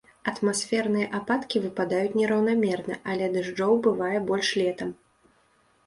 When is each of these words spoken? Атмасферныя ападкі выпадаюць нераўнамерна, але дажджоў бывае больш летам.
Атмасферныя 0.29 1.09
ападкі 1.19 1.61
выпадаюць 1.67 2.17
нераўнамерна, 2.21 2.99
але 3.13 3.25
дажджоў 3.37 3.73
бывае 3.89 4.17
больш 4.33 4.47
летам. 4.65 4.89